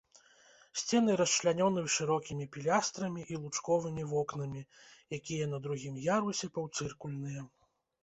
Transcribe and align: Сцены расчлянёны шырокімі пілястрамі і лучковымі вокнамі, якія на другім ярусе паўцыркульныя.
Сцены 0.83 1.17
расчлянёны 1.21 1.83
шырокімі 1.97 2.49
пілястрамі 2.57 3.27
і 3.35 3.41
лучковымі 3.45 4.09
вокнамі, 4.15 4.67
якія 5.21 5.53
на 5.55 5.63
другім 5.69 6.05
ярусе 6.11 6.55
паўцыркульныя. 6.61 7.51